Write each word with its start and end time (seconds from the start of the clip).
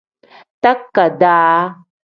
Takadaa. 0.61 1.57